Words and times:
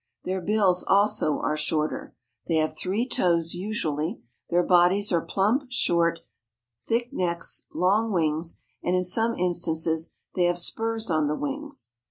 Their 0.23 0.41
bills 0.41 0.83
also 0.87 1.37
are 1.41 1.55
shorter. 1.55 2.15
They 2.47 2.55
have 2.55 2.75
three 2.75 3.07
toes 3.07 3.53
usually; 3.53 4.19
their 4.49 4.63
bodies 4.63 5.11
are 5.11 5.21
plump; 5.21 5.65
short, 5.69 6.21
thick 6.83 7.13
necks, 7.13 7.67
long 7.71 8.11
wings, 8.11 8.57
and 8.81 8.95
in 8.95 9.03
some 9.03 9.35
instances 9.37 10.15
they 10.33 10.45
have 10.45 10.57
spurs 10.57 11.11
on 11.11 11.27
the 11.27 11.35
wings. 11.35 11.93